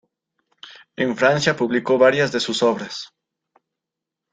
[0.95, 3.11] En Francia publicó varias de sus obras.